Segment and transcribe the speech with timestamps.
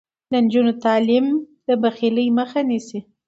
[0.31, 1.25] د نجونو تعلیم
[1.67, 2.99] د بخیلۍ مخه نیسي.